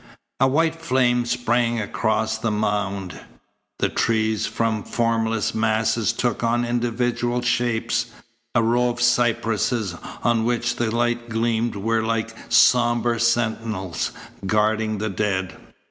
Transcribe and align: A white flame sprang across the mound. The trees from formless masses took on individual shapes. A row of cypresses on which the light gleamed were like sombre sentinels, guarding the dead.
A 0.39 0.47
white 0.47 0.81
flame 0.81 1.27
sprang 1.27 1.79
across 1.79 2.39
the 2.39 2.49
mound. 2.49 3.19
The 3.77 3.87
trees 3.89 4.47
from 4.47 4.81
formless 4.83 5.53
masses 5.53 6.11
took 6.11 6.43
on 6.43 6.65
individual 6.65 7.43
shapes. 7.43 8.07
A 8.55 8.63
row 8.63 8.89
of 8.89 8.99
cypresses 8.99 9.93
on 10.23 10.43
which 10.43 10.77
the 10.77 10.89
light 10.89 11.29
gleamed 11.29 11.75
were 11.75 12.01
like 12.01 12.35
sombre 12.49 13.19
sentinels, 13.19 14.09
guarding 14.43 14.97
the 14.97 15.09
dead. 15.11 15.55